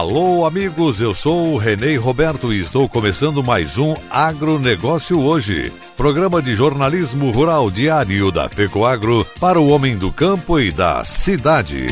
Alô, 0.00 0.46
amigos, 0.46 0.98
eu 0.98 1.12
sou 1.12 1.52
o 1.52 1.58
Renê 1.58 1.94
Roberto 1.96 2.54
e 2.54 2.60
estou 2.60 2.88
começando 2.88 3.44
mais 3.44 3.76
um 3.76 3.92
Agronegócio 4.10 5.20
Hoje, 5.20 5.70
programa 5.94 6.40
de 6.40 6.54
jornalismo 6.54 7.30
rural 7.30 7.70
diário 7.70 8.32
da 8.32 8.48
FECOAGro 8.48 9.26
para 9.38 9.60
o 9.60 9.68
homem 9.68 9.98
do 9.98 10.10
campo 10.10 10.58
e 10.58 10.72
da 10.72 11.04
cidade. 11.04 11.88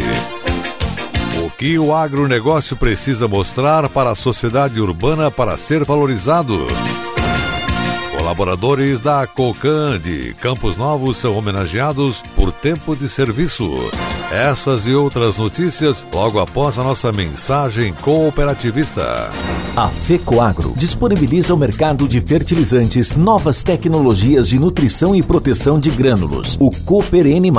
O 1.44 1.50
que 1.50 1.78
o 1.78 1.94
agronegócio 1.94 2.78
precisa 2.78 3.28
mostrar 3.28 3.90
para 3.90 4.12
a 4.12 4.16
sociedade 4.16 4.80
urbana 4.80 5.30
para 5.30 5.58
ser 5.58 5.84
valorizado? 5.84 6.66
Colaboradores 8.16 9.00
da 9.00 9.26
COCAN 9.26 10.00
de 10.00 10.32
Campos 10.40 10.78
Novos 10.78 11.18
são 11.18 11.36
homenageados 11.36 12.22
por 12.34 12.52
tempo 12.52 12.96
de 12.96 13.06
serviço. 13.06 13.68
Essas 14.30 14.86
e 14.86 14.94
outras 14.94 15.38
notícias 15.38 16.04
logo 16.12 16.38
após 16.38 16.78
a 16.78 16.84
nossa 16.84 17.10
mensagem 17.10 17.94
cooperativista. 18.02 19.30
A 19.74 19.88
FECOAGRO 19.88 20.74
disponibiliza 20.76 21.52
ao 21.52 21.58
mercado 21.58 22.06
de 22.06 22.20
fertilizantes 22.20 23.12
novas 23.12 23.62
tecnologias 23.62 24.46
de 24.46 24.58
nutrição 24.58 25.14
e 25.14 25.22
proteção 25.22 25.80
de 25.80 25.88
grânulos. 25.88 26.58
O 26.60 26.70
Cooper 26.70 27.26
N+, 27.26 27.50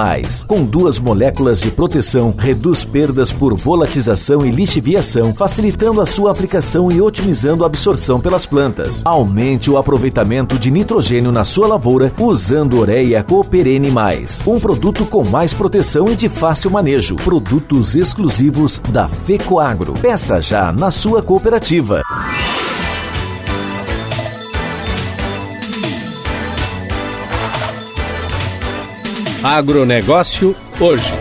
com 0.45 0.63
duas 0.63 0.99
moléculas 0.99 1.59
de 1.59 1.71
proteção, 1.71 2.35
reduz 2.37 2.85
perdas 2.85 3.31
por 3.31 3.55
volatização 3.55 4.45
e 4.45 4.51
lixiviação, 4.51 5.33
facilitando 5.33 6.01
a 6.01 6.05
sua 6.05 6.29
aplicação 6.29 6.91
e 6.91 7.01
otimizando 7.01 7.63
a 7.63 7.67
absorção 7.67 8.19
pelas 8.19 8.45
plantas. 8.45 9.01
Aumente 9.05 9.71
o 9.71 9.77
aproveitamento 9.77 10.59
de 10.59 10.69
nitrogênio 10.69 11.31
na 11.31 11.43
sua 11.43 11.67
lavoura 11.67 12.13
usando 12.19 12.77
Ureia 12.77 13.23
Cooper 13.23 13.65
N+, 13.65 13.91
um 14.45 14.59
produto 14.59 15.03
com 15.05 15.23
mais 15.23 15.51
proteção 15.51 16.09
e 16.11 16.15
de 16.15 16.29
fácil 16.29 16.58
manejo. 16.67 17.15
Produtos 17.15 17.95
exclusivos 17.95 18.79
da 18.89 19.07
FECOAGRO. 19.07 19.93
Peça 19.93 20.41
já 20.41 20.71
na 20.71 20.89
sua 20.89 21.21
cooperativa. 21.21 22.01
Agronegócio 29.43 30.55
hoje. 30.79 31.13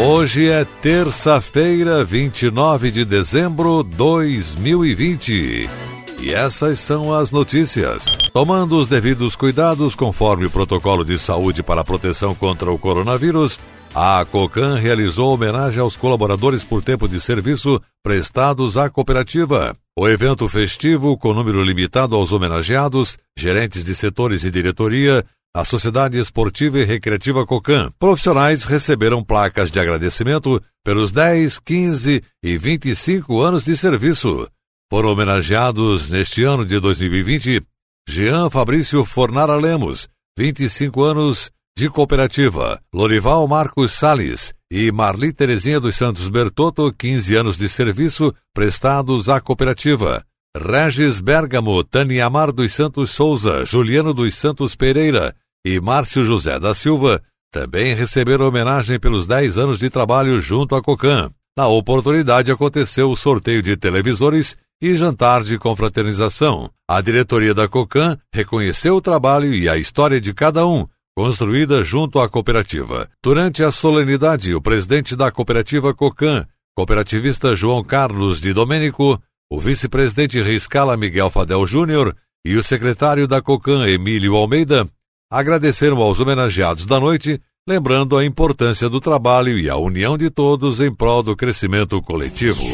Hoje 0.00 0.48
é 0.48 0.64
terça-feira, 0.64 2.04
29 2.04 2.90
de 2.90 3.04
dezembro 3.04 3.82
de 3.82 3.96
2020. 3.96 5.87
E 6.28 6.34
essas 6.34 6.80
são 6.80 7.14
as 7.14 7.30
notícias. 7.30 8.04
Tomando 8.34 8.76
os 8.76 8.86
devidos 8.86 9.34
cuidados 9.34 9.94
conforme 9.94 10.44
o 10.44 10.50
protocolo 10.50 11.02
de 11.02 11.18
saúde 11.18 11.62
para 11.62 11.80
a 11.80 11.84
proteção 11.84 12.34
contra 12.34 12.70
o 12.70 12.78
coronavírus, 12.78 13.58
a 13.94 14.22
COCAN 14.30 14.74
realizou 14.74 15.32
homenagem 15.32 15.80
aos 15.80 15.96
colaboradores 15.96 16.62
por 16.62 16.82
tempo 16.82 17.08
de 17.08 17.18
serviço 17.18 17.80
prestados 18.02 18.76
à 18.76 18.90
cooperativa. 18.90 19.74
O 19.98 20.06
evento 20.06 20.46
festivo, 20.50 21.16
com 21.16 21.32
número 21.32 21.62
limitado 21.62 22.14
aos 22.14 22.30
homenageados, 22.30 23.16
gerentes 23.34 23.82
de 23.82 23.94
setores 23.94 24.44
e 24.44 24.50
diretoria, 24.50 25.24
a 25.56 25.64
Sociedade 25.64 26.18
Esportiva 26.18 26.78
e 26.78 26.84
Recreativa 26.84 27.46
COCAN. 27.46 27.90
Profissionais 27.98 28.64
receberam 28.64 29.24
placas 29.24 29.70
de 29.70 29.80
agradecimento 29.80 30.62
pelos 30.84 31.10
10, 31.10 31.58
15 31.58 32.22
e 32.44 32.58
25 32.58 33.40
anos 33.40 33.64
de 33.64 33.74
serviço. 33.74 34.46
Foram 34.90 35.10
homenageados 35.10 36.08
neste 36.08 36.44
ano 36.44 36.64
de 36.64 36.80
2020 36.80 37.62
Jean 38.08 38.48
Fabrício 38.48 39.04
Fornara 39.04 39.54
Lemos, 39.54 40.08
25 40.38 41.04
anos 41.04 41.50
de 41.76 41.90
cooperativa, 41.90 42.80
Lorival 42.92 43.46
Marcos 43.46 43.92
Sales 43.92 44.54
e 44.70 44.90
Marli 44.90 45.30
Terezinha 45.30 45.78
dos 45.78 45.94
Santos 45.94 46.26
Bertotto, 46.30 46.90
15 46.90 47.36
anos 47.36 47.58
de 47.58 47.68
serviço 47.68 48.34
prestados 48.54 49.28
à 49.28 49.42
cooperativa. 49.42 50.24
Regis 50.56 51.20
Bergamo, 51.20 51.84
Taniamar 51.84 52.50
dos 52.50 52.72
Santos 52.72 53.10
Souza, 53.10 53.66
Juliano 53.66 54.14
dos 54.14 54.36
Santos 54.36 54.74
Pereira 54.74 55.36
e 55.66 55.78
Márcio 55.78 56.24
José 56.24 56.58
da 56.58 56.72
Silva 56.72 57.22
também 57.52 57.94
receberam 57.94 58.48
homenagem 58.48 58.98
pelos 58.98 59.26
10 59.26 59.58
anos 59.58 59.78
de 59.78 59.90
trabalho 59.90 60.40
junto 60.40 60.74
à 60.74 60.82
COCAN. 60.82 61.30
Na 61.56 61.66
oportunidade 61.66 62.50
aconteceu 62.50 63.10
o 63.10 63.16
sorteio 63.16 63.62
de 63.62 63.76
televisores 63.76 64.56
e 64.80 64.94
jantar 64.94 65.42
de 65.42 65.58
confraternização. 65.58 66.70
A 66.86 67.00
diretoria 67.00 67.52
da 67.52 67.68
COCAN 67.68 68.18
reconheceu 68.32 68.96
o 68.96 69.00
trabalho 69.00 69.52
e 69.52 69.68
a 69.68 69.76
história 69.76 70.20
de 70.20 70.32
cada 70.32 70.66
um, 70.66 70.86
construída 71.16 71.82
junto 71.82 72.20
à 72.20 72.28
cooperativa. 72.28 73.08
Durante 73.22 73.62
a 73.62 73.70
solenidade, 73.70 74.54
o 74.54 74.60
presidente 74.60 75.16
da 75.16 75.30
cooperativa 75.30 75.92
COCAN, 75.92 76.46
cooperativista 76.76 77.56
João 77.56 77.82
Carlos 77.82 78.40
de 78.40 78.52
Domênico, 78.52 79.20
o 79.50 79.58
vice-presidente 79.58 80.40
Riscala 80.40 80.96
Miguel 80.96 81.28
Fadel 81.28 81.66
Júnior 81.66 82.14
e 82.44 82.56
o 82.56 82.62
secretário 82.62 83.26
da 83.26 83.42
COCAN, 83.42 83.88
Emílio 83.88 84.36
Almeida, 84.36 84.88
agradeceram 85.30 86.00
aos 86.00 86.20
homenageados 86.20 86.86
da 86.86 87.00
noite, 87.00 87.40
lembrando 87.68 88.16
a 88.16 88.24
importância 88.24 88.88
do 88.88 89.00
trabalho 89.00 89.58
e 89.58 89.68
a 89.68 89.76
união 89.76 90.16
de 90.16 90.30
todos 90.30 90.80
em 90.80 90.94
prol 90.94 91.22
do 91.22 91.36
crescimento 91.36 92.00
coletivo. 92.00 92.64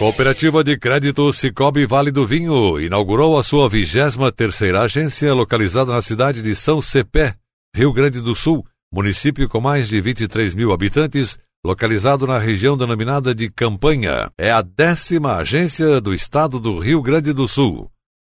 Cooperativa 0.00 0.64
de 0.64 0.78
Crédito 0.78 1.30
Cicobi 1.30 1.84
Vale 1.84 2.10
do 2.10 2.26
Vinho 2.26 2.80
inaugurou 2.80 3.38
a 3.38 3.42
sua 3.42 3.68
23 3.68 4.16
terceira 4.34 4.80
agência 4.80 5.34
localizada 5.34 5.92
na 5.92 6.00
cidade 6.00 6.42
de 6.42 6.54
São 6.54 6.80
Cepé, 6.80 7.34
Rio 7.76 7.92
Grande 7.92 8.18
do 8.18 8.34
Sul, 8.34 8.64
município 8.90 9.46
com 9.46 9.60
mais 9.60 9.90
de 9.90 10.00
23 10.00 10.54
mil 10.54 10.72
habitantes, 10.72 11.38
localizado 11.62 12.26
na 12.26 12.38
região 12.38 12.78
denominada 12.78 13.34
de 13.34 13.50
Campanha. 13.50 14.30
É 14.38 14.50
a 14.50 14.62
décima 14.62 15.36
agência 15.36 16.00
do 16.00 16.14
estado 16.14 16.58
do 16.58 16.78
Rio 16.78 17.02
Grande 17.02 17.34
do 17.34 17.46
Sul. 17.46 17.86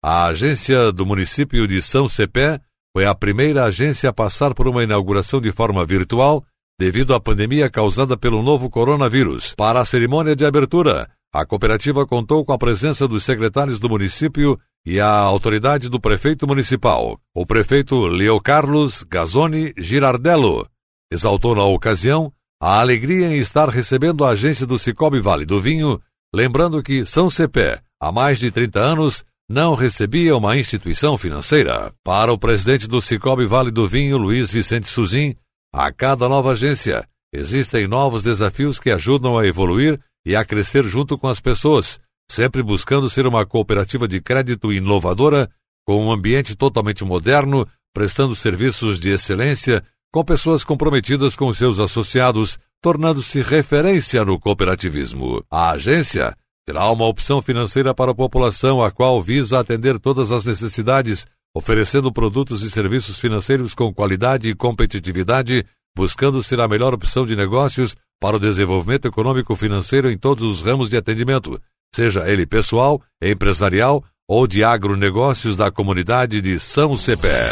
A 0.03 0.25
agência 0.25 0.91
do 0.91 1.05
município 1.05 1.67
de 1.67 1.79
São 1.83 2.09
Cepé 2.09 2.59
foi 2.91 3.05
a 3.05 3.13
primeira 3.13 3.65
agência 3.65 4.09
a 4.09 4.13
passar 4.13 4.55
por 4.55 4.67
uma 4.67 4.81
inauguração 4.81 5.39
de 5.39 5.51
forma 5.51 5.85
virtual 5.85 6.43
devido 6.79 7.13
à 7.13 7.19
pandemia 7.19 7.69
causada 7.69 8.17
pelo 8.17 8.41
novo 8.41 8.67
coronavírus. 8.67 9.53
Para 9.55 9.79
a 9.79 9.85
cerimônia 9.85 10.35
de 10.35 10.43
abertura, 10.43 11.07
a 11.33 11.45
cooperativa 11.45 12.05
contou 12.05 12.43
com 12.43 12.51
a 12.51 12.57
presença 12.57 13.07
dos 13.07 13.23
secretários 13.23 13.79
do 13.79 13.89
município 13.89 14.59
e 14.85 14.99
a 14.99 15.09
autoridade 15.09 15.87
do 15.87 15.99
prefeito 15.99 16.45
municipal, 16.45 17.19
o 17.33 17.45
prefeito 17.45 18.05
Leo 18.07 18.41
Carlos 18.41 19.03
Gazzoni 19.03 19.73
Girardello. 19.77 20.67
Exaltou 21.11 21.55
na 21.55 21.63
ocasião 21.63 22.33
a 22.61 22.79
alegria 22.79 23.27
em 23.27 23.39
estar 23.39 23.69
recebendo 23.69 24.25
a 24.25 24.31
agência 24.31 24.65
do 24.67 24.77
Cicobi 24.77 25.19
Vale 25.19 25.45
do 25.45 25.61
Vinho, 25.61 26.01
lembrando 26.33 26.83
que 26.83 27.05
São 27.05 27.29
Cepé, 27.29 27.81
há 27.99 28.11
mais 28.11 28.37
de 28.37 28.51
30 28.51 28.79
anos, 28.79 29.23
não 29.49 29.73
recebia 29.73 30.35
uma 30.35 30.57
instituição 30.57 31.17
financeira. 31.17 31.93
Para 32.03 32.31
o 32.31 32.37
presidente 32.37 32.87
do 32.87 33.01
Cicobi 33.01 33.45
Vale 33.45 33.71
do 33.71 33.87
Vinho, 33.87 34.17
Luiz 34.17 34.51
Vicente 34.51 34.87
Suzin, 34.87 35.35
a 35.73 35.91
cada 35.91 36.27
nova 36.27 36.51
agência 36.51 37.05
existem 37.33 37.87
novos 37.87 38.21
desafios 38.21 38.79
que 38.79 38.91
ajudam 38.91 39.37
a 39.37 39.45
evoluir 39.45 39.99
e 40.25 40.35
a 40.35 40.45
crescer 40.45 40.83
junto 40.85 41.17
com 41.17 41.27
as 41.27 41.39
pessoas, 41.39 41.99
sempre 42.29 42.63
buscando 42.63 43.09
ser 43.09 43.25
uma 43.25 43.45
cooperativa 43.45 44.07
de 44.07 44.21
crédito 44.21 44.71
inovadora, 44.71 45.49
com 45.85 46.05
um 46.05 46.11
ambiente 46.11 46.55
totalmente 46.55 47.03
moderno, 47.03 47.67
prestando 47.93 48.35
serviços 48.35 48.99
de 48.99 49.09
excelência, 49.09 49.83
com 50.11 50.23
pessoas 50.23 50.63
comprometidas 50.63 51.35
com 51.35 51.51
seus 51.53 51.79
associados, 51.79 52.59
tornando-se 52.81 53.41
referência 53.41 54.23
no 54.25 54.39
cooperativismo. 54.39 55.43
A 55.49 55.71
agência 55.71 56.35
terá 56.65 56.89
uma 56.91 57.05
opção 57.05 57.41
financeira 57.41 57.93
para 57.93 58.11
a 58.11 58.15
população, 58.15 58.83
a 58.83 58.91
qual 58.91 59.21
visa 59.21 59.59
atender 59.59 59.99
todas 59.99 60.31
as 60.31 60.45
necessidades, 60.45 61.25
oferecendo 61.55 62.11
produtos 62.11 62.61
e 62.61 62.69
serviços 62.69 63.19
financeiros 63.19 63.73
com 63.73 63.93
qualidade 63.93 64.49
e 64.49 64.55
competitividade, 64.55 65.65
buscando 65.95 66.41
ser 66.41 66.59
a 66.59 66.67
melhor 66.67 66.93
opção 66.93 67.25
de 67.25 67.35
negócios 67.35 67.95
para 68.21 68.37
o 68.37 68.39
desenvolvimento 68.39 69.07
econômico 69.07 69.55
financeiro 69.55 70.09
em 70.09 70.17
todos 70.17 70.43
os 70.43 70.61
ramos 70.61 70.87
de 70.87 70.95
atendimento, 70.95 71.59
seja 71.93 72.29
ele 72.29 72.45
pessoal, 72.45 73.01
empresarial 73.19 74.03
ou 74.29 74.45
de 74.45 74.63
agronegócios 74.63 75.57
da 75.57 75.71
comunidade 75.71 76.39
de 76.39 76.59
São 76.59 76.95
Cepé. 76.95 77.49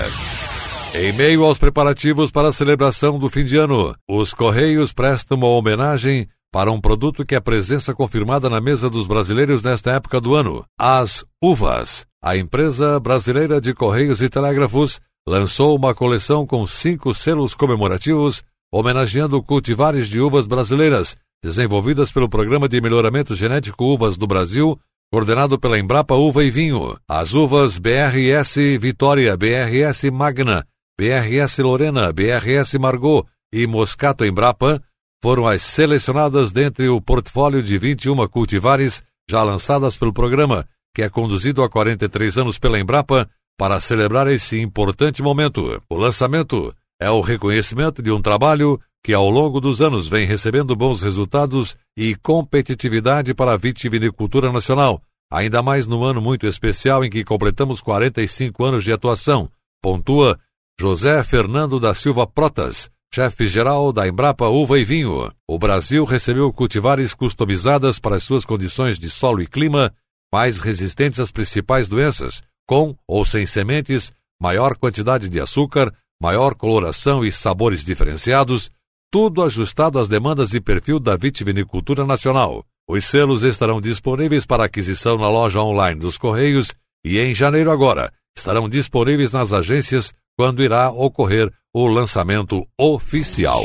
Em 0.93 1.11
meio 1.13 1.43
aos 1.43 1.57
preparativos 1.57 2.29
para 2.29 2.49
a 2.49 2.53
celebração 2.53 3.17
do 3.17 3.29
fim 3.29 3.43
de 3.43 3.57
ano, 3.57 3.95
os 4.07 4.33
Correios 4.33 4.93
prestam 4.93 5.37
uma 5.37 5.47
homenagem 5.47 6.27
para 6.51 6.71
um 6.71 6.79
produto 6.79 7.25
que 7.25 7.35
é 7.35 7.39
presença 7.39 7.93
confirmada 7.93 8.49
na 8.49 8.61
mesa 8.61 8.89
dos 8.89 9.07
brasileiros 9.07 9.63
nesta 9.63 9.91
época 9.91 10.21
do 10.21 10.35
ano: 10.35 10.63
as 10.79 11.25
uvas. 11.41 12.05
A 12.23 12.37
empresa 12.37 12.99
brasileira 12.99 13.61
de 13.61 13.73
Correios 13.73 14.21
e 14.21 14.29
Telégrafos 14.29 14.99
lançou 15.27 15.75
uma 15.75 15.95
coleção 15.95 16.45
com 16.45 16.65
cinco 16.65 17.13
selos 17.13 17.53
comemorativos 17.55 18.43
homenageando 18.71 19.41
cultivares 19.41 20.07
de 20.07 20.19
uvas 20.19 20.45
brasileiras, 20.45 21.17
desenvolvidas 21.43 22.11
pelo 22.11 22.29
Programa 22.29 22.69
de 22.69 22.79
Melhoramento 22.79 23.35
Genético 23.35 23.85
Uvas 23.85 24.17
do 24.17 24.27
Brasil, 24.27 24.79
coordenado 25.11 25.59
pela 25.59 25.79
Embrapa 25.79 26.15
Uva 26.15 26.43
e 26.43 26.51
Vinho. 26.51 26.97
As 27.07 27.33
uvas 27.33 27.77
BRS 27.77 28.55
Vitória, 28.79 29.35
BRS 29.35 30.03
Magna, 30.11 30.65
BRS 30.99 31.57
Lorena, 31.59 32.13
BRS 32.13 32.75
Margot 32.79 33.25
e 33.51 33.65
Moscato 33.65 34.23
Embrapa 34.23 34.81
foram 35.21 35.47
as 35.47 35.61
selecionadas 35.61 36.51
dentre 36.51 36.87
o 36.89 37.01
portfólio 37.01 37.63
de 37.63 37.77
21 37.77 38.27
cultivares 38.27 39.03
já 39.29 39.43
lançadas 39.43 39.97
pelo 39.97 40.13
programa, 40.13 40.65
que 40.95 41.01
é 41.01 41.09
conduzido 41.09 41.63
há 41.63 41.69
43 41.69 42.37
anos 42.37 42.59
pela 42.59 42.79
Embrapa, 42.79 43.29
para 43.57 43.81
celebrar 43.81 44.27
esse 44.27 44.59
importante 44.59 45.21
momento. 45.21 45.81
O 45.89 45.97
lançamento 45.97 46.73
é 46.99 47.09
o 47.09 47.21
reconhecimento 47.21 48.01
de 48.01 48.11
um 48.11 48.21
trabalho 48.21 48.79
que 49.03 49.13
ao 49.13 49.29
longo 49.29 49.61
dos 49.61 49.81
anos 49.81 50.07
vem 50.07 50.25
recebendo 50.25 50.75
bons 50.75 51.01
resultados 51.01 51.77
e 51.95 52.15
competitividade 52.15 53.33
para 53.33 53.53
a 53.53 53.57
vitivinicultura 53.57 54.51
nacional, 54.51 55.01
ainda 55.31 55.61
mais 55.63 55.87
num 55.87 56.03
ano 56.03 56.21
muito 56.21 56.45
especial 56.45 57.03
em 57.05 57.09
que 57.09 57.23
completamos 57.23 57.79
45 57.79 58.65
anos 58.65 58.83
de 58.83 58.91
atuação, 58.91 59.49
pontua 59.81 60.37
José 60.79 61.23
Fernando 61.23 61.79
da 61.79 61.93
Silva 61.93 62.27
Protas, 62.27 62.89
chefe-geral 63.13 63.91
da 63.91 64.07
Embrapa 64.07 64.47
Uva 64.47 64.77
e 64.77 64.83
Vinho. 64.83 65.31
O 65.47 65.57
Brasil 65.57 66.03
recebeu 66.03 66.51
cultivares 66.51 67.13
customizadas 67.13 67.99
para 67.99 68.17
as 68.17 68.23
suas 68.23 68.45
condições 68.45 68.99
de 68.99 69.09
solo 69.09 69.41
e 69.41 69.47
clima, 69.47 69.93
mais 70.31 70.59
resistentes 70.59 71.19
às 71.19 71.31
principais 71.31 71.87
doenças, 71.87 72.43
com 72.67 72.95
ou 73.07 73.25
sem 73.25 73.45
sementes, 73.45 74.11
maior 74.39 74.75
quantidade 74.75 75.27
de 75.27 75.39
açúcar, 75.39 75.93
maior 76.21 76.55
coloração 76.55 77.23
e 77.23 77.31
sabores 77.31 77.83
diferenciados, 77.83 78.69
tudo 79.11 79.41
ajustado 79.43 79.97
às 79.97 80.07
demandas 80.07 80.53
e 80.53 80.61
perfil 80.61 80.99
da 80.99 81.15
vitivinicultura 81.15 82.05
nacional. 82.05 82.65
Os 82.87 83.05
selos 83.05 83.43
estarão 83.43 83.79
disponíveis 83.79 84.45
para 84.45 84.65
aquisição 84.65 85.17
na 85.17 85.29
loja 85.29 85.61
online 85.61 85.99
dos 85.99 86.17
Correios 86.17 86.73
e 87.05 87.19
em 87.19 87.33
janeiro 87.33 87.71
agora 87.71 88.11
estarão 88.37 88.67
disponíveis 88.67 89.31
nas 89.31 89.53
agências 89.53 90.13
quando 90.37 90.63
irá 90.63 90.89
ocorrer 90.89 91.51
o 91.73 91.87
lançamento 91.87 92.65
oficial. 92.79 93.63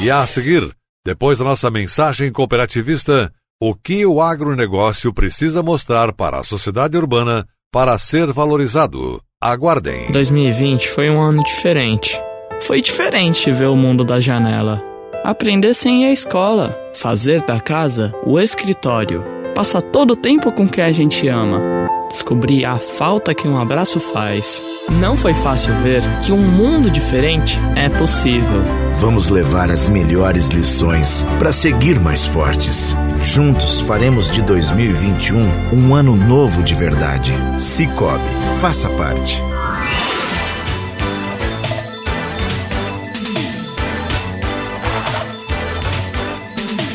E 0.00 0.10
a 0.10 0.26
seguir, 0.26 0.74
depois 1.04 1.38
da 1.38 1.44
nossa 1.44 1.70
mensagem 1.70 2.30
cooperativista, 2.30 3.32
o 3.60 3.74
que 3.74 4.04
o 4.04 4.20
agronegócio 4.20 5.12
precisa 5.12 5.62
mostrar 5.62 6.12
para 6.12 6.38
a 6.38 6.44
sociedade 6.44 6.96
urbana 6.96 7.46
para 7.72 7.98
ser 7.98 8.32
valorizado. 8.32 9.22
Aguardem. 9.40 10.10
2020 10.10 10.88
foi 10.88 11.08
um 11.08 11.20
ano 11.20 11.44
diferente. 11.44 12.20
Foi 12.62 12.82
diferente 12.82 13.52
ver 13.52 13.66
o 13.66 13.76
mundo 13.76 14.02
da 14.02 14.18
janela. 14.18 14.82
Aprender 15.22 15.74
sem 15.74 16.02
ir 16.02 16.06
à 16.06 16.12
escola, 16.12 16.76
fazer 16.92 17.42
da 17.42 17.60
casa 17.60 18.12
o 18.26 18.40
escritório, 18.40 19.24
passar 19.54 19.80
todo 19.80 20.10
o 20.12 20.16
tempo 20.16 20.50
com 20.50 20.66
quem 20.68 20.82
a 20.82 20.90
gente 20.90 21.28
ama 21.28 21.78
descobri 22.08 22.64
a 22.64 22.78
falta 22.78 23.34
que 23.34 23.46
um 23.46 23.60
abraço 23.60 24.00
faz. 24.00 24.62
Não 25.00 25.16
foi 25.16 25.34
fácil 25.34 25.74
ver 25.76 26.02
que 26.22 26.32
um 26.32 26.40
mundo 26.40 26.90
diferente 26.90 27.58
é 27.76 27.88
possível. 27.88 28.62
Vamos 28.96 29.28
levar 29.28 29.70
as 29.70 29.88
melhores 29.88 30.48
lições 30.48 31.24
para 31.38 31.52
seguir 31.52 32.00
mais 32.00 32.26
fortes. 32.26 32.96
Juntos 33.22 33.80
faremos 33.80 34.30
de 34.30 34.40
2021 34.42 35.38
um 35.72 35.94
ano 35.94 36.16
novo 36.16 36.62
de 36.62 36.74
verdade. 36.74 37.32
Cicobi, 37.58 38.22
faça 38.60 38.88
parte. 38.90 39.40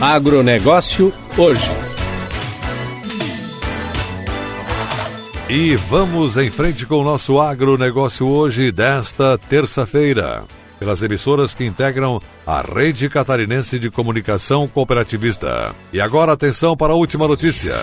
Agronegócio 0.01 1.13
hoje. 1.37 1.83
E 5.49 5.75
vamos 5.75 6.35
em 6.35 6.49
frente 6.49 6.85
com 6.85 6.95
o 6.95 7.03
nosso 7.03 7.39
agronegócio 7.39 8.27
hoje, 8.27 8.71
desta 8.71 9.37
terça-feira, 9.37 10.43
pelas 10.83 11.01
emissoras 11.01 11.55
que 11.55 11.63
integram 11.63 12.21
a 12.45 12.61
Rede 12.61 13.09
Catarinense 13.09 13.79
de 13.79 13.89
Comunicação 13.89 14.67
Cooperativista. 14.67 15.73
E 15.93 16.01
agora 16.01 16.33
atenção 16.33 16.75
para 16.75 16.91
a 16.91 16.95
última 16.95 17.25
notícia. 17.25 17.73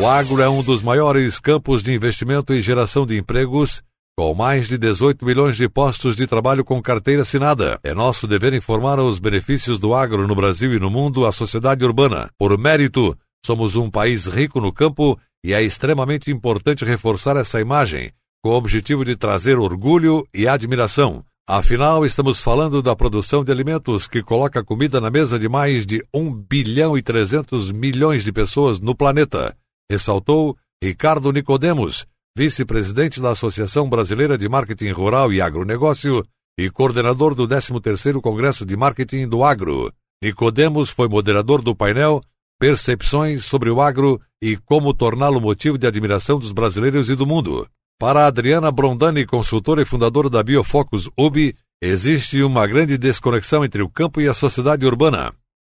O 0.00 0.06
agro 0.06 0.42
é 0.42 0.48
um 0.48 0.60
dos 0.60 0.82
maiores 0.82 1.38
campos 1.38 1.80
de 1.80 1.94
investimento 1.94 2.52
e 2.52 2.60
geração 2.60 3.06
de 3.06 3.16
empregos 3.16 3.82
com 4.18 4.34
mais 4.34 4.66
de 4.66 4.76
18 4.76 5.24
milhões 5.24 5.56
de 5.56 5.68
postos 5.68 6.16
de 6.16 6.26
trabalho 6.26 6.64
com 6.64 6.82
carteira 6.82 7.22
assinada. 7.22 7.78
É 7.84 7.94
nosso 7.94 8.26
dever 8.26 8.52
informar 8.52 8.98
os 8.98 9.20
benefícios 9.20 9.78
do 9.78 9.94
agro 9.94 10.26
no 10.26 10.34
Brasil 10.34 10.74
e 10.74 10.80
no 10.80 10.90
mundo 10.90 11.24
à 11.26 11.32
sociedade 11.32 11.84
urbana. 11.84 12.28
Por 12.36 12.58
mérito, 12.58 13.16
somos 13.46 13.76
um 13.76 13.88
país 13.88 14.26
rico 14.26 14.60
no 14.60 14.72
campo 14.72 15.16
e 15.42 15.54
é 15.54 15.62
extremamente 15.62 16.32
importante 16.32 16.84
reforçar 16.84 17.36
essa 17.36 17.60
imagem, 17.60 18.10
com 18.42 18.50
o 18.50 18.56
objetivo 18.56 19.04
de 19.04 19.14
trazer 19.14 19.56
orgulho 19.56 20.26
e 20.34 20.48
admiração. 20.48 21.24
Afinal, 21.52 22.06
estamos 22.06 22.38
falando 22.38 22.80
da 22.80 22.94
produção 22.94 23.42
de 23.42 23.50
alimentos 23.50 24.06
que 24.06 24.22
coloca 24.22 24.62
comida 24.62 25.00
na 25.00 25.10
mesa 25.10 25.36
de 25.36 25.48
mais 25.48 25.84
de 25.84 26.00
1 26.14 26.32
bilhão 26.32 26.96
e 26.96 27.02
300 27.02 27.72
milhões 27.72 28.22
de 28.22 28.32
pessoas 28.32 28.78
no 28.78 28.94
planeta, 28.94 29.56
ressaltou 29.90 30.56
Ricardo 30.80 31.32
Nicodemos, 31.32 32.06
vice-presidente 32.38 33.20
da 33.20 33.32
Associação 33.32 33.90
Brasileira 33.90 34.38
de 34.38 34.48
Marketing 34.48 34.92
Rural 34.92 35.32
e 35.32 35.40
Agronegócio 35.40 36.24
e 36.56 36.70
coordenador 36.70 37.34
do 37.34 37.48
13º 37.48 38.20
Congresso 38.20 38.64
de 38.64 38.76
Marketing 38.76 39.26
do 39.26 39.42
Agro. 39.42 39.92
Nicodemos 40.22 40.90
foi 40.90 41.08
moderador 41.08 41.62
do 41.62 41.74
painel 41.74 42.20
Percepções 42.60 43.44
sobre 43.44 43.70
o 43.70 43.80
agro 43.80 44.20
e 44.40 44.56
como 44.56 44.94
torná-lo 44.94 45.40
motivo 45.40 45.76
de 45.76 45.88
admiração 45.88 46.38
dos 46.38 46.52
brasileiros 46.52 47.10
e 47.10 47.16
do 47.16 47.26
mundo. 47.26 47.66
Para 48.00 48.24
Adriana 48.24 48.72
Brondani, 48.72 49.26
consultora 49.26 49.82
e 49.82 49.84
fundadora 49.84 50.30
da 50.30 50.42
Biofocus 50.42 51.10
UBI, 51.18 51.54
existe 51.82 52.42
uma 52.42 52.66
grande 52.66 52.96
desconexão 52.96 53.62
entre 53.62 53.82
o 53.82 53.90
campo 53.90 54.22
e 54.22 54.26
a 54.26 54.32
sociedade 54.32 54.86
urbana. 54.86 55.34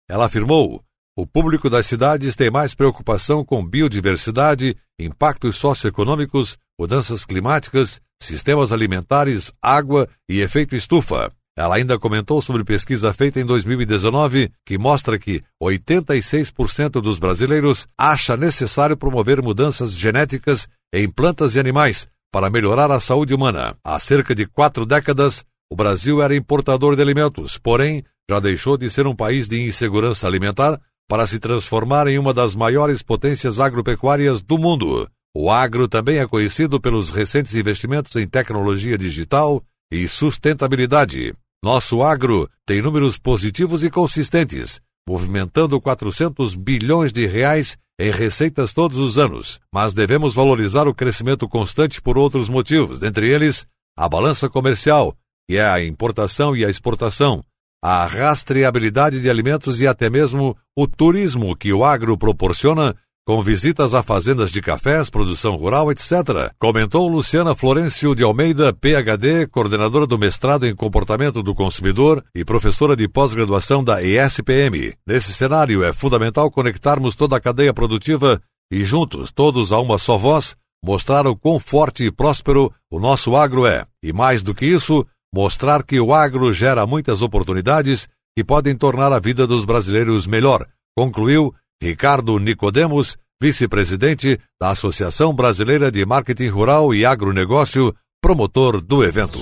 Ela 0.10 0.26
afirmou: 0.26 0.84
o 1.16 1.28
público 1.28 1.70
das 1.70 1.86
cidades 1.86 2.36
tem 2.36 2.50
mais 2.50 2.74
preocupação 2.74 3.46
com 3.46 3.64
biodiversidade, 3.64 4.76
impactos 5.00 5.58
socioeconômicos, 5.58 6.58
mudanças 6.80 7.26
climáticas, 7.26 8.02
sistemas 8.20 8.72
alimentares, 8.72 9.54
água 9.62 10.10
e 10.28 10.42
efeito 10.42 10.76
estufa. 10.76 11.32
Ela 11.56 11.76
ainda 11.76 12.00
comentou 12.00 12.42
sobre 12.42 12.64
pesquisa 12.64 13.14
feita 13.14 13.40
em 13.40 13.46
2019 13.46 14.52
que 14.66 14.80
mostra 14.80 15.20
que 15.20 15.44
86% 15.62 16.90
dos 17.02 17.20
brasileiros 17.20 17.88
acha 17.96 18.36
necessário 18.36 18.98
promover 18.98 19.44
mudanças 19.44 19.94
genéticas 19.96 20.68
em 20.92 21.08
plantas 21.08 21.54
e 21.54 21.60
animais 21.60 22.10
para 22.36 22.50
melhorar 22.50 22.92
a 22.92 23.00
saúde 23.00 23.34
humana. 23.34 23.78
Há 23.82 23.98
cerca 23.98 24.36
de 24.36 24.46
quatro 24.46 24.86
décadas, 24.86 25.46
o 25.72 25.76
Brasil 25.76 26.22
era 26.22 26.36
importador 26.36 26.94
de 26.94 27.02
alimentos, 27.02 27.58
porém 27.58 28.04
já 28.30 28.42
deixou 28.42 28.76
de 28.76 28.90
ser 28.90 29.08
um 29.08 29.16
país 29.16 29.48
de 29.48 29.62
insegurança 29.62 30.28
alimentar 30.28 30.78
para 31.08 31.26
se 31.26 31.40
transformar 31.40 32.08
em 32.08 32.20
uma 32.20 32.34
das 32.34 32.54
maiores 32.54 33.02
potências 33.02 33.58
agropecuárias 33.58 34.42
do 34.42 34.58
mundo. 34.58 35.10
O 35.34 35.50
agro 35.50 35.88
também 35.88 36.18
é 36.18 36.28
conhecido 36.28 36.78
pelos 36.78 37.10
recentes 37.10 37.56
investimentos 37.56 38.14
em 38.18 38.28
tecnologia 38.28 38.98
digital 38.98 39.64
e 39.90 40.06
sustentabilidade. 40.06 41.34
Nosso 41.64 42.04
agro 42.04 42.50
tem 42.66 42.82
números 42.82 43.18
positivos 43.18 43.82
e 43.82 43.90
consistentes, 43.90 44.82
movimentando 45.08 45.80
400 45.80 46.54
bilhões 46.54 47.14
de 47.14 47.26
reais 47.28 47.78
em 48.00 48.12
receitas 48.12 48.74
todos 48.74 48.98
os 48.98 49.18
anos, 49.18 49.60
mas 49.74 49.94
devemos 49.94 50.34
valorizar 50.34 50.88
o 50.88 50.94
crescimento 50.94 51.48
constante 51.48 52.02
por 52.02 52.18
outros 52.18 52.50
motivos, 52.50 53.00
dentre 53.00 53.30
eles 53.30 53.66
a 53.98 54.10
balança 54.10 54.50
comercial, 54.50 55.16
que 55.50 55.58
é 55.58 55.66
a 55.66 55.84
importação 55.84 56.56
e 56.56 56.66
a 56.66 56.70
exportação, 56.70 57.44
a 57.84 58.06
rastreabilidade 58.06 59.22
de 59.22 59.30
alimentos 59.30 59.80
e 59.80 59.88
até 59.88 60.10
mesmo 60.10 60.58
o 60.76 60.88
turismo 60.88 61.56
que 61.56 61.72
o 61.72 61.86
agro 61.86 62.18
proporciona 62.18 62.96
com 63.26 63.42
visitas 63.42 63.96
a 63.96 64.04
fazendas 64.04 64.52
de 64.52 64.62
cafés, 64.62 65.10
produção 65.10 65.56
rural, 65.56 65.92
etc., 65.92 66.54
comentou 66.60 67.08
Luciana 67.08 67.56
Florencio 67.56 68.14
de 68.14 68.24
Almeida, 68.24 68.72
PhD, 68.72 69.48
coordenadora 69.48 70.06
do 70.06 70.20
mestrado 70.20 70.68
em 70.68 70.76
comportamento 70.76 71.42
do 71.42 71.56
consumidor 71.56 72.24
e 72.36 72.46
professora 72.46 72.96
de 72.96 73.08
pós-graduação 73.08 73.84
da 73.84 74.04
ESPM. 74.04 74.94
Nesse 75.08 75.34
cenário, 75.34 75.84
é 75.84 75.92
fundamental 75.92 76.52
conectarmos 76.52 77.16
toda 77.16 77.36
a 77.36 77.40
cadeia 77.40 77.74
produtiva 77.74 78.40
e, 78.72 78.84
juntos, 78.84 79.32
todos 79.32 79.72
a 79.72 79.80
uma 79.80 79.98
só 79.98 80.20
voz, 80.20 80.56
mostrar 80.84 81.26
o 81.26 81.36
quão 81.36 81.60
forte 81.60 82.04
e 82.04 82.12
próspero 82.12 82.72
o 82.92 83.00
nosso 83.00 83.36
agro 83.36 83.66
é. 83.66 83.88
E 84.04 84.14
mais 84.14 84.44
do 84.44 84.54
que 84.54 84.68
isso, 84.68 85.04
mostrar 85.34 85.82
que 85.82 86.00
o 86.00 86.14
agro 86.14 86.54
gera 86.54 86.86
muitas 86.86 87.24
oportunidades 87.24 88.08
que 88.38 88.44
podem 88.44 88.76
tornar 88.76 89.12
a 89.12 89.20
vida 89.20 89.48
dos 89.48 89.66
brasileiros 89.66 90.28
melhor, 90.28 90.68
concluiu 90.96 91.56
Ricardo 91.82 92.38
Nicodemos, 92.40 93.18
vice-presidente 93.42 94.40
da 94.60 94.72
Associação 94.72 95.34
Brasileira 95.34 95.92
de 95.92 96.06
Marketing 96.06 96.48
Rural 96.48 96.94
e 96.94 97.06
Agronegócio, 97.06 97.94
promotor 98.22 98.82
do 98.82 99.04
evento. 99.04 99.40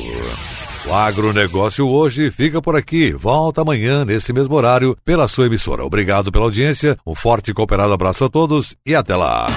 O 0.85 0.93
agronegócio 0.93 1.87
hoje 1.87 2.29
fica 2.29 2.61
por 2.61 2.75
aqui. 2.75 3.13
Volta 3.13 3.61
amanhã, 3.61 4.03
nesse 4.03 4.33
mesmo 4.33 4.53
horário, 4.55 4.97
pela 5.05 5.29
sua 5.29 5.45
emissora. 5.45 5.85
Obrigado 5.85 6.31
pela 6.31 6.43
audiência, 6.43 6.97
um 7.07 7.15
forte 7.15 7.51
e 7.51 7.53
cooperado 7.53 7.93
abraço 7.93 8.25
a 8.25 8.29
todos 8.29 8.75
e 8.85 8.93
até 8.93 9.15
lá. 9.15 9.47